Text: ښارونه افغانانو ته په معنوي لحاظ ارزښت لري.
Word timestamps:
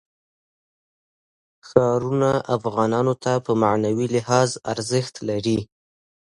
ښارونه 1.67 2.31
افغانانو 2.55 3.13
ته 3.23 3.33
په 3.45 3.51
معنوي 3.63 4.07
لحاظ 4.15 4.49
ارزښت 4.71 5.15
لري. 5.29 5.59